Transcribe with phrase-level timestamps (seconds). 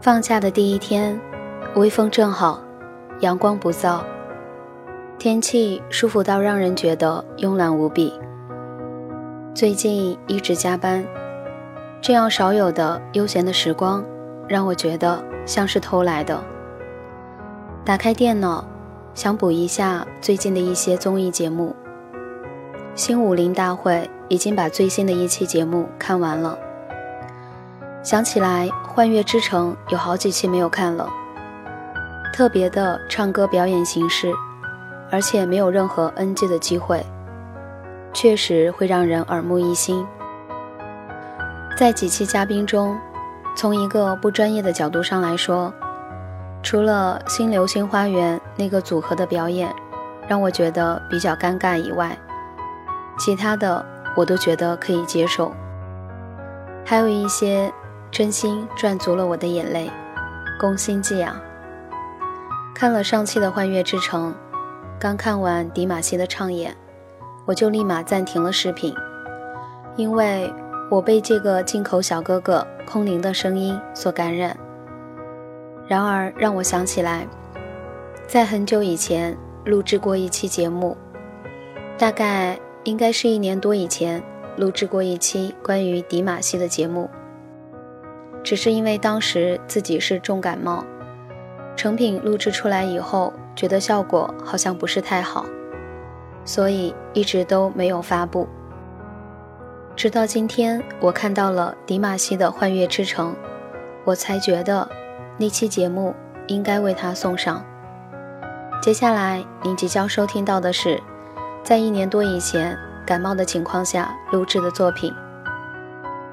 [0.00, 1.20] 放假的第一天，
[1.74, 2.58] 微风正好，
[3.18, 4.00] 阳光不燥，
[5.18, 8.18] 天气舒服到让人觉得慵懒无比。
[9.54, 11.04] 最近一直加班，
[12.00, 14.02] 这样少有的悠闲的时光，
[14.48, 16.42] 让我觉得像是偷来的。
[17.84, 18.64] 打开电脑，
[19.12, 21.76] 想补一下最近的一些综艺节目。
[22.94, 26.58] 新武林大会已经把最新的一期节目看完了。
[28.02, 31.06] 想起来，《幻乐之城》有好几期没有看了。
[32.32, 34.32] 特别的唱歌表演形式，
[35.10, 37.04] 而且没有任何 NG 的机会，
[38.14, 40.06] 确实会让人耳目一新。
[41.76, 42.96] 在几期嘉宾中，
[43.54, 45.70] 从一个不专业的角度上来说，
[46.62, 49.74] 除了《新流星花园》那个组合的表演
[50.26, 52.16] 让我觉得比较尴尬以外，
[53.18, 53.84] 其他的
[54.16, 55.52] 我都觉得可以接受。
[56.86, 57.70] 还有一些。
[58.10, 59.88] 真心赚足了我的眼泪，
[60.58, 61.40] 攻心计啊！
[62.74, 64.32] 看了上期的《幻乐之城》，
[64.98, 66.74] 刚看完迪玛希的唱演，
[67.46, 68.92] 我就立马暂停了视频，
[69.96, 70.52] 因为
[70.90, 74.56] 我被这个进口小哥哥空灵的声音所感染。
[75.86, 77.26] 然而让我想起来，
[78.26, 80.96] 在很久以前录制过一期节目，
[81.96, 84.20] 大概应该是一年多以前
[84.56, 87.08] 录制过一期关于迪玛希的节目。
[88.42, 90.84] 只是因为当时自己是重感冒，
[91.76, 95.44] 成品录制出来以后，觉得效果好像不是太好，
[96.44, 98.48] 所以一直都没有发布。
[99.94, 103.32] 直到今天，我看到了迪玛希的《幻乐之城》，
[104.04, 104.88] 我才觉得
[105.36, 106.14] 那期节目
[106.46, 107.62] 应该为他送上。
[108.80, 110.98] 接下来您即将收听到的是，
[111.62, 112.74] 在一年多以前
[113.06, 115.12] 感冒的情况下录制的作品《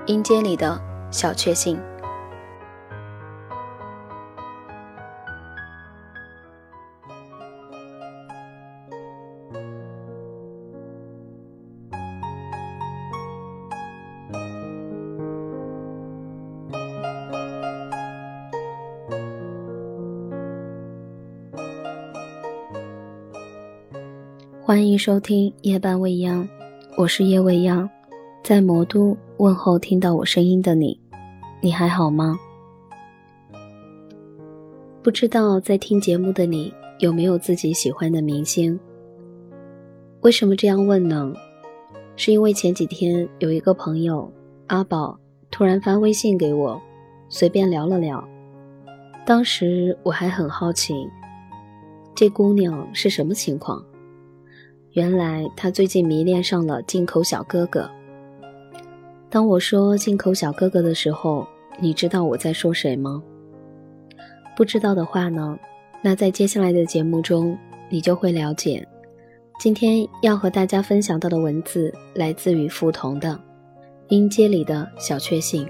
[0.05, 0.79] 音阶里的
[1.11, 1.75] 小确幸》。
[24.77, 26.47] 欢迎收听夜半未央，
[26.99, 27.89] 我是夜未央，
[28.43, 31.01] 在魔都问候听到我声音的你，
[31.61, 32.37] 你还好吗？
[35.01, 38.79] 不知道在听节目的你有没有自己喜欢的明星？
[40.21, 41.33] 为什么这样问呢？
[42.15, 44.31] 是因为前几天有一个朋友
[44.67, 46.79] 阿宝突然发微信给我，
[47.29, 48.23] 随便聊了聊，
[49.25, 50.93] 当时我还很好奇，
[52.13, 53.83] 这姑娘是什么情况？
[54.97, 57.87] 原来他最近迷恋上了进口小哥哥。
[59.29, 61.47] 当我说进口小哥哥的时候，
[61.79, 63.21] 你知道我在说谁吗？
[64.55, 65.55] 不知道的话呢，
[66.01, 67.55] 那在接下来的节目中，
[67.89, 68.87] 你就会了解。
[69.59, 73.29] 今天要和大家分享到的文字来自于付彤的
[74.07, 75.63] 《音阶里的小确幸》。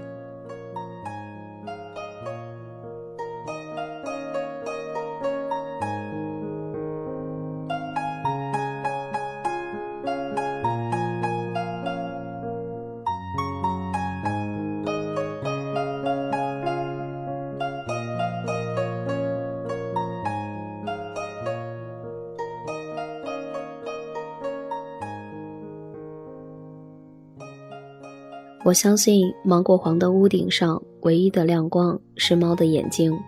[28.68, 33.18] 我相信芒果黄的屋顶上唯一的亮光是猫的眼睛。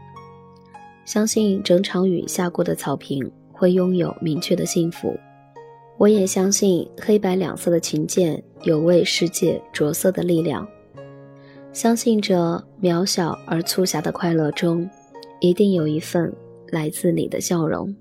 [1.06, 5.18] 相信整场雨下过的草坪会拥有明确的幸福。
[5.96, 10.68] 我也相信黑白两色的琴键有为世界着色的力量。
[11.72, 14.86] 相信着渺小而粗狭的快乐中，
[15.40, 16.30] 一定有一份
[16.68, 17.96] 来自你的笑容。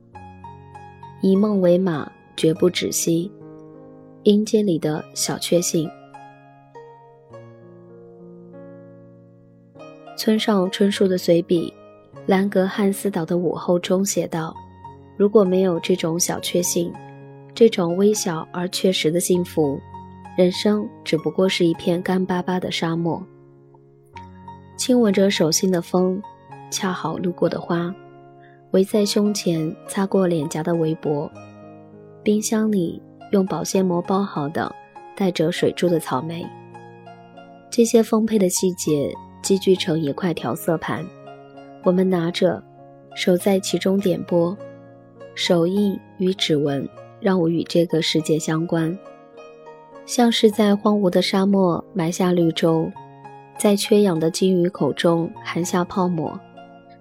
[1.22, 3.32] 以梦为马，绝不止息。
[4.24, 5.90] 音阶里的小确幸。
[10.20, 11.74] 村上春树的随笔
[12.28, 14.54] 《兰格汉斯岛的午后》中写道
[15.16, 16.92] ：“如果没有这种小确幸，
[17.56, 19.80] 这种微小而确实的幸福，
[20.38, 23.24] 人生只不过是一片干巴巴的沙漠。”
[24.76, 26.22] 亲吻着手心的风，
[26.70, 27.96] 恰好路过的花，
[28.72, 31.32] 围在胸前擦过脸颊的围脖，
[32.22, 33.02] 冰箱里
[33.32, 34.70] 用保鲜膜包好的
[35.16, 36.46] 带着水珠的草莓，
[37.72, 39.14] 这些丰沛的细节。
[39.42, 41.06] 积聚成一块调色盘，
[41.84, 42.62] 我们拿着，
[43.16, 44.56] 手在其中点拨，
[45.36, 46.88] 手印与指纹
[47.20, 48.98] 让我与这个世界相关，
[50.06, 52.92] 像是在荒芜的沙漠埋下绿洲，
[53.58, 56.40] 在缺氧的鲸鱼口中含下泡沫，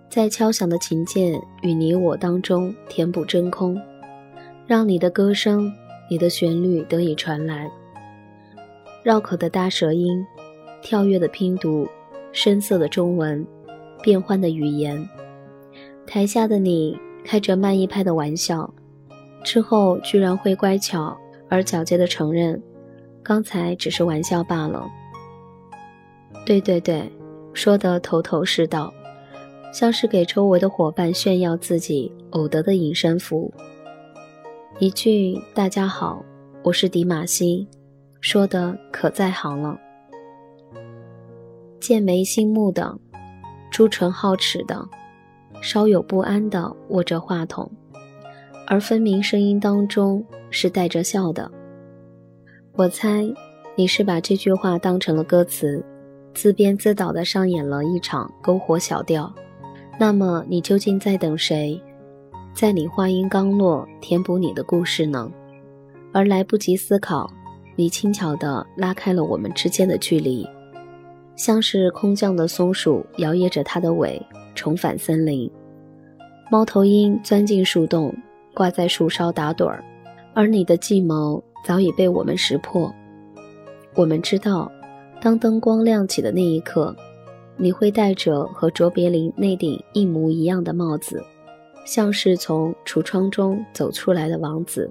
[0.09, 3.81] 在敲响的琴键与你我当中填补真空，
[4.67, 5.73] 让你的歌声、
[6.11, 7.71] 你的旋律得以传来。
[9.03, 10.25] 绕口的大舌音，
[10.83, 11.87] 跳跃的拼读，
[12.33, 13.47] 深色的中文，
[14.03, 15.09] 变换的语言。
[16.07, 18.73] 台下的你开着慢一拍的玩笑，
[19.45, 21.17] 之后居然会乖巧
[21.49, 22.63] 而皎洁的承认，
[23.23, 24.87] 刚才只是玩笑罢了。
[26.47, 27.11] 对对对，
[27.53, 28.93] 说得头头是道，
[29.73, 33.53] 像是给周围的伙伴炫耀自己偶得的隐身符。
[34.79, 36.25] 一句“大家好，
[36.63, 37.67] 我是迪玛希”。
[38.21, 39.79] 说的可在行了，
[41.81, 42.99] 剑眉星目的，
[43.71, 44.87] 朱唇皓齿的，
[45.61, 47.71] 稍有不安的握着话筒，
[48.67, 51.51] 而分明声音当中是带着笑的。
[52.73, 53.25] 我猜
[53.77, 55.85] 你是把这句话当成了歌词，
[56.35, 59.33] 自编自导的上演了一场篝火小调。
[60.01, 61.81] 那么你究竟在等谁，
[62.53, 65.31] 在你话音刚落填补你的故事呢？
[66.13, 67.31] 而来不及思考。
[67.77, 70.45] 你轻巧地拉开了我们之间的距离，
[71.39, 74.21] 像是空降的松鼠摇曳着它的尾，
[74.55, 75.51] 重返森林。
[76.51, 78.13] 猫头鹰钻进树洞，
[78.53, 79.83] 挂在树梢打盹儿，
[80.35, 82.93] 而你的计谋早已被我们识破。
[83.95, 84.71] 我们知道，
[85.21, 86.95] 当灯光亮起的那一刻，
[87.57, 91.23] 你会戴着和卓别林那顶一模一样的帽子，
[91.87, 94.91] 像是从橱窗中走出来的王子。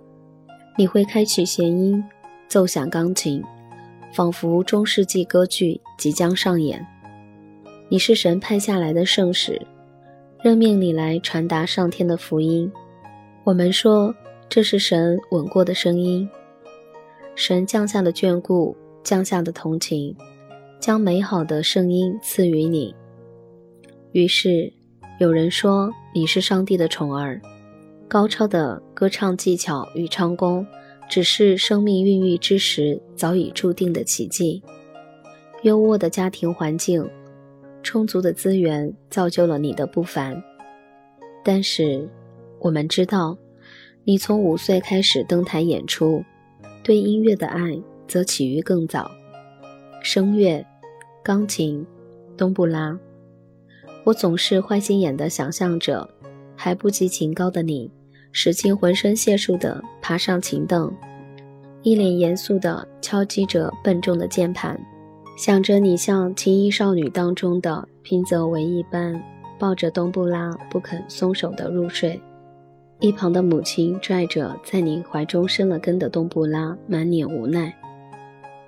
[0.77, 2.01] 你会开启弦音。
[2.49, 3.43] 奏响钢琴，
[4.17, 6.83] 仿佛中世纪歌剧即将上演。
[7.87, 9.61] 你是神派下来的圣使，
[10.41, 12.71] 任命你来传达上天的福音。
[13.43, 14.11] 我们说
[14.49, 16.27] 这是神吻过的声音，
[17.35, 20.17] 神降下的眷顾，降下的同情，
[20.79, 22.95] 将美好的声音赐予你。
[24.13, 24.73] 于是
[25.19, 27.39] 有人说你是上帝的宠儿，
[28.07, 30.65] 高超的歌唱技巧与唱功。
[31.09, 34.61] 只是生命孕育之时早已注定的奇迹。
[35.63, 37.09] 优渥的家庭环境，
[37.81, 40.41] 充足的资源造就了你的不凡。
[41.43, 42.07] 但是，
[42.59, 43.37] 我们知道，
[44.03, 46.23] 你从五岁开始登台演出，
[46.83, 49.09] 对音乐的爱则起于更早。
[50.03, 50.63] 声乐、
[51.23, 51.85] 钢琴、
[52.37, 52.97] 冬不拉，
[54.03, 56.09] 我总是坏心眼地想象着，
[56.55, 57.89] 还不及琴高的你。
[58.39, 60.93] 使劲浑身解数地爬上琴凳，
[61.81, 64.79] 一脸严肃地敲击着笨重的键盘，
[65.35, 69.19] 想着你像《青衣少女》当中的平泽唯一般
[69.57, 72.21] 抱着冬布拉不肯松手的入睡。
[72.99, 77.75] 一旁的母亲拽着在你怀中生了根的冬布拉，满脸无奈。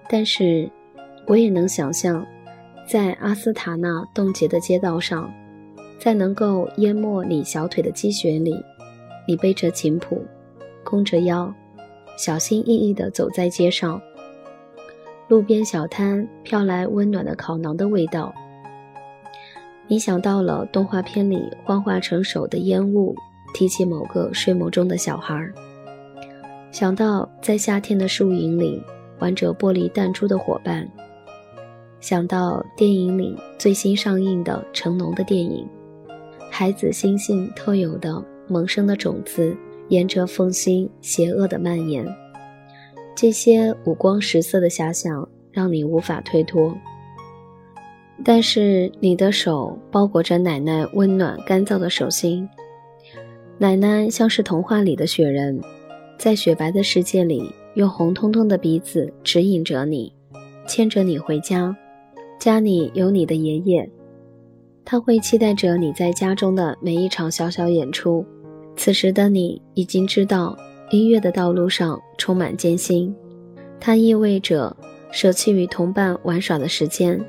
[0.10, 0.68] 但是，
[1.28, 2.26] 我也能想象，
[2.88, 5.32] 在阿斯塔纳冻结的街道上，
[6.00, 8.56] 在能够淹没你小腿的积雪里。
[9.30, 10.26] 你背着琴谱，
[10.84, 11.54] 弓着腰，
[12.18, 14.02] 小心翼翼地走在街上。
[15.28, 18.34] 路边小摊飘来温暖的烤馕的味道。
[19.88, 23.16] 你想到了动画片里幻化成手的烟雾，
[23.54, 25.48] 提起某个睡梦中的小孩。
[26.72, 28.82] 想到在夏天的树影里
[29.20, 30.90] 玩着玻璃弹珠的伙伴。
[32.00, 35.70] 想到电影里最新上映的成龙的电影，
[36.50, 38.26] 孩子心性特有的。
[38.50, 39.56] 萌生的种子
[39.88, 42.06] 沿着缝隙邪恶的蔓延，
[43.16, 46.76] 这些五光十色的遐想让你无法推脱。
[48.24, 52.48] 但是你的手包裹着奶奶温暖干燥的手心，
[53.58, 55.60] 奶奶像是童话里的雪人，
[56.18, 60.12] 在雪白的世界里用红彤彤的鼻子指引着你，
[60.68, 61.76] 牵着你回家。
[62.40, 63.90] 家里有你的爷爷，
[64.86, 68.26] 他会期待着你在家中的每一场小小演出。
[68.80, 70.58] 此时的你已经知道，
[70.90, 73.14] 音乐的道路上充满艰辛，
[73.78, 74.74] 它意味着
[75.12, 77.20] 舍弃与同伴玩耍的时间，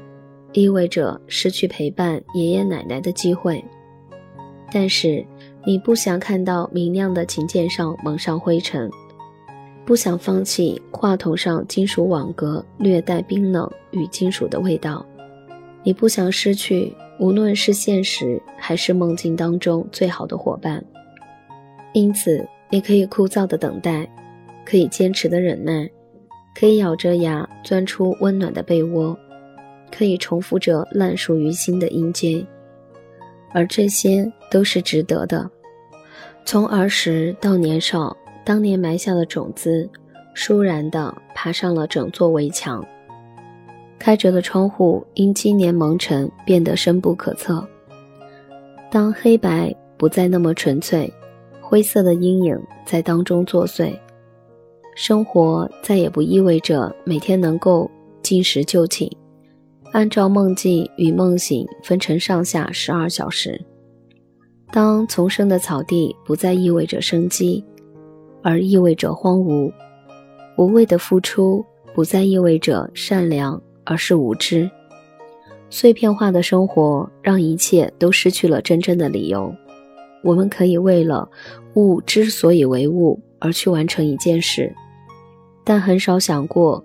[0.52, 3.62] 意味着失去陪伴爷爷奶奶的机会。
[4.73, 5.26] 但是，
[5.66, 8.88] 你不想看到明亮的琴键上蒙上灰尘，
[9.85, 15.04] 不想放弃话筒上金属网格略带冰冷与金属的味道，
[15.83, 20.80] 你不想失去无论是现实还是梦境当中最好的伙伴。
[21.92, 24.09] 因此，你可以枯燥的等待，
[24.64, 25.88] 可以坚持的忍耐，
[26.54, 29.16] 可以咬着牙钻出温暖的被窝，
[29.90, 32.47] 可以重复着烂熟于心的音阶，
[33.52, 35.50] 而这些都是值得的。
[36.44, 39.88] 从儿时到年少，当年埋下的种子，
[40.35, 42.85] 倏然地爬上了整座围墙。
[43.99, 47.66] 开着的窗户因今年蒙尘变得深不可测。
[48.90, 51.12] 当黑白不再那么纯粹，
[51.70, 53.96] 灰色的阴影在当中作祟，
[54.96, 57.88] 生活再也不意味着每天能够
[58.22, 59.08] 进食就寝，
[59.92, 63.64] 按照梦境与梦醒分成上下十二小时。
[64.72, 67.64] 当丛生的草地不再意味着生机，
[68.42, 69.72] 而意味着荒芜；
[70.58, 74.68] 无谓的付出不再意味着善良，而是无知。
[75.70, 79.54] 碎片化的生活让一切都失去了真正的理由。
[80.22, 81.28] 我们可以为了
[81.74, 84.74] 物之所以为物而去完成一件事，
[85.64, 86.82] 但很少想过，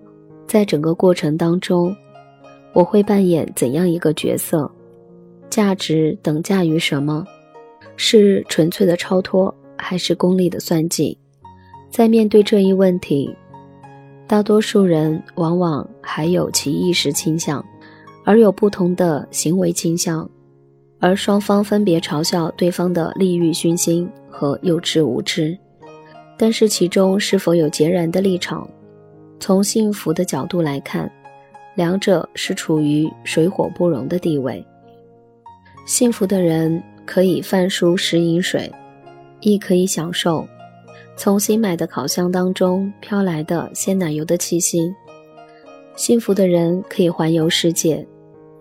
[0.47, 1.95] 在整个过程当中，
[2.73, 4.69] 我会扮演怎样一个角色？
[5.49, 7.25] 价值等价于什么？
[7.97, 11.17] 是纯粹的超脱，还是功利的算计？
[11.89, 13.33] 在面对这一问题，
[14.27, 17.63] 大多数人往往还有其意识倾向。
[18.27, 20.27] 而有不同的行为倾向，
[20.99, 25.57] 而双方分别嘲笑对方的利欲熏心和幼稚无知，
[26.37, 28.67] 但是其中是否有截然的立场？
[29.39, 31.11] 从幸福的角度来看，
[31.75, 34.65] 两者是处于水火不容的地位。
[35.85, 38.71] 幸福的人可以饭蔬食饮水，
[39.41, 40.47] 亦可以享受
[41.17, 44.91] 从新买的烤箱当中飘来的鲜奶油的气息。
[45.95, 48.05] 幸福的人可以环游世界。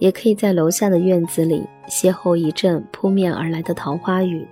[0.04, 4.46] 也可以在楼下的院子里邂逅一阵扑面而来的桃花雨，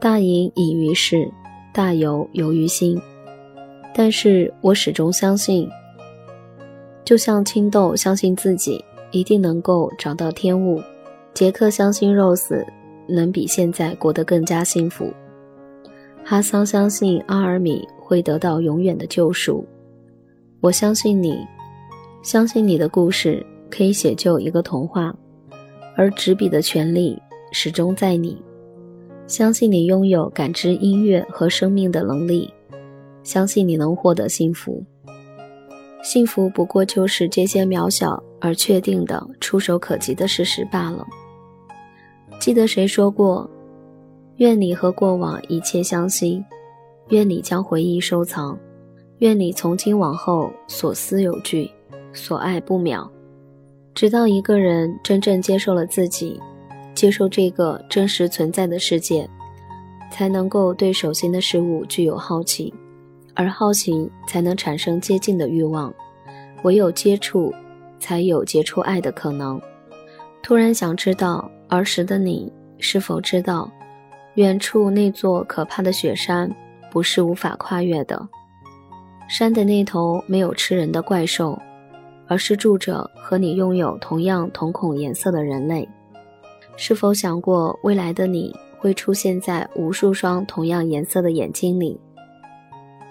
[0.00, 1.30] 大隐隐于市，
[1.74, 2.98] 大游游于心。
[3.94, 5.68] 但是我始终相信，
[7.04, 10.82] 就像青豆相信自己一定能够找到天物，
[11.34, 12.64] 杰克相信 Rose
[13.06, 15.12] 能比现在过得更加幸福，
[16.24, 19.62] 哈桑相信阿尔米会得到永远的救赎。
[20.62, 21.46] 我相信你，
[22.22, 23.44] 相信你的故事。
[23.70, 25.14] 可以写就一个童话，
[25.96, 27.20] 而执笔的权利
[27.52, 28.40] 始终在你。
[29.26, 32.52] 相信你拥有感知音乐和生命的能力，
[33.24, 34.84] 相信你能获得幸福。
[36.02, 41.04] 幸福不过就是这些渺小而确定的、触手可及的事实罢了。
[42.38, 43.50] 记得谁说过
[44.38, 46.44] ：“愿你和过往一切相惜，
[47.08, 48.56] 愿你将回忆收藏，
[49.18, 51.68] 愿你从今往后所思有据，
[52.12, 53.08] 所爱不渺。”
[53.96, 56.38] 直到一个人真正接受了自己，
[56.94, 59.26] 接受这个真实存在的世界，
[60.10, 62.74] 才能够对手心的事物具有好奇，
[63.32, 65.90] 而好奇才能产生接近的欲望，
[66.62, 67.50] 唯有接触，
[67.98, 69.58] 才有结出爱的可能。
[70.42, 73.72] 突然想知道儿时的你是否知道，
[74.34, 76.54] 远处那座可怕的雪山
[76.92, 78.28] 不是无法跨越的，
[79.26, 81.58] 山的那头没有吃人的怪兽。
[82.26, 85.88] 而是住着和你拥有同样瞳孔颜色的人类。
[86.76, 91.98] 是否想过，未来的你会出现在无数双同样颜色的眼睛里，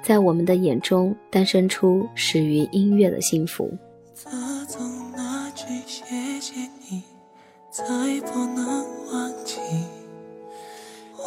[0.04, 3.76] 在我们的眼中诞生出始于音乐的幸福。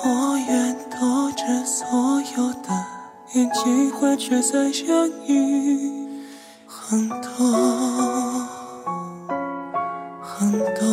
[0.00, 1.88] 我愿躲着所
[2.37, 2.68] 有的
[3.35, 6.08] 眼睛，会却再相遇。
[6.90, 7.18] 很多
[10.23, 10.87] 很多，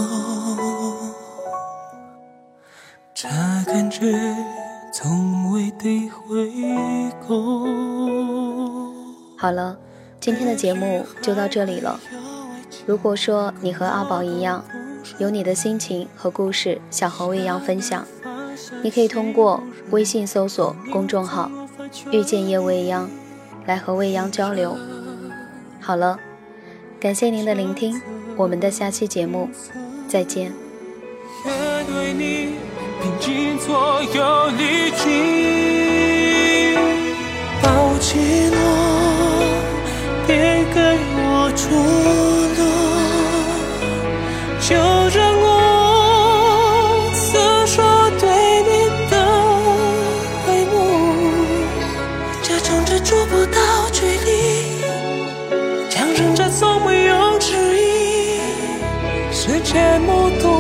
[3.14, 3.30] 这
[3.66, 4.36] 感觉
[4.92, 6.52] 从未体会
[7.26, 7.66] 过。
[9.38, 9.78] 好了，
[10.20, 11.98] 今天的节目就到这里了。
[12.86, 14.66] 如果说你和阿宝一样，
[15.18, 18.06] 有你的心情和故事想和未央分享，
[18.84, 21.50] 你可以通过微信搜索公众号
[22.12, 23.10] “遇见叶未央”
[23.66, 24.78] 来和未央交流。
[25.86, 26.20] 好了，
[27.00, 28.02] 感谢您的聆听，
[28.36, 29.48] 我们的下期节目
[30.08, 30.52] 再见。
[31.44, 31.50] 却
[31.84, 32.56] 对你
[33.00, 36.74] 拼尽所有力气，
[37.62, 38.18] 抱紧
[38.52, 38.60] 我
[40.26, 40.80] 别给
[41.20, 41.70] 我出
[42.58, 42.60] 路，
[44.60, 44.74] 就
[45.16, 45.46] 让我
[47.14, 47.38] 诉
[47.68, 47.76] 说
[48.20, 48.26] 对
[48.64, 48.74] 你
[49.12, 49.14] 的
[50.48, 50.74] 爱慕，
[52.42, 53.60] 假装着触不到
[53.92, 54.35] 距离。
[59.48, 60.60] 世界目睹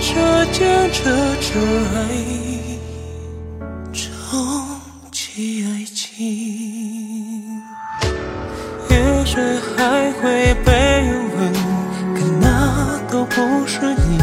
[0.00, 1.02] 这件这
[1.40, 1.58] 这
[1.92, 1.98] 爱，
[3.92, 4.06] 重
[5.10, 7.60] 启爱情。
[8.88, 8.94] 也
[9.24, 9.40] 许
[9.76, 10.70] 还会被
[11.36, 11.52] 问，
[12.14, 14.20] 可那都不是你。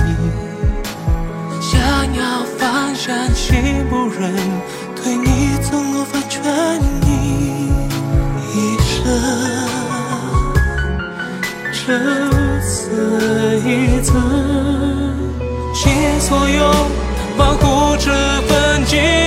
[1.59, 1.77] 想
[2.15, 4.33] 要放下心不忍，
[4.95, 6.41] 对你总无法全
[7.05, 7.69] 意
[8.55, 9.03] 一生。
[11.85, 11.91] 这
[13.65, 14.13] 一次，
[15.73, 16.73] 请所有
[17.37, 18.11] 保护这
[18.47, 19.22] 份情。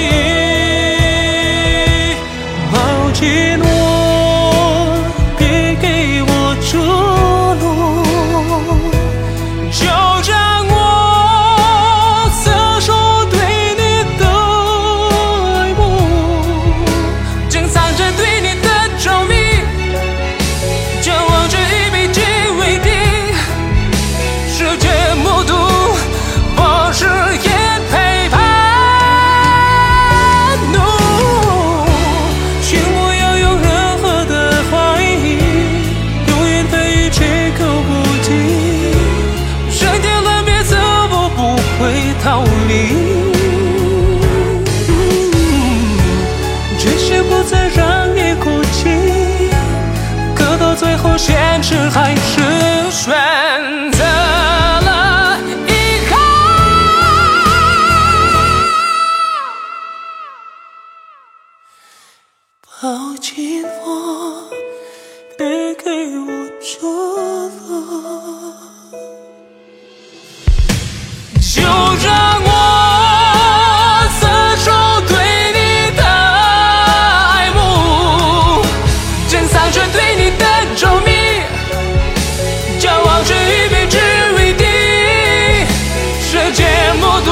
[87.07, 87.31] 孤独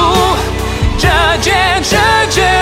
[0.97, 1.09] 这
[1.41, 1.51] 句
[1.81, 1.97] 这
[2.29, 2.54] 句